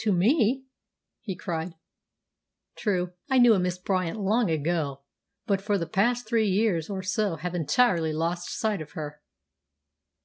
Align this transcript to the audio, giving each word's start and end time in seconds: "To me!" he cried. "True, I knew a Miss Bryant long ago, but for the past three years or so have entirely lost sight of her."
"To 0.00 0.10
me!" 0.12 0.64
he 1.20 1.36
cried. 1.36 1.74
"True, 2.74 3.12
I 3.28 3.38
knew 3.38 3.54
a 3.54 3.60
Miss 3.60 3.78
Bryant 3.78 4.18
long 4.18 4.50
ago, 4.50 5.02
but 5.46 5.62
for 5.62 5.78
the 5.78 5.86
past 5.86 6.26
three 6.26 6.48
years 6.48 6.90
or 6.90 7.04
so 7.04 7.36
have 7.36 7.54
entirely 7.54 8.12
lost 8.12 8.48
sight 8.50 8.80
of 8.80 8.90
her." 8.98 9.22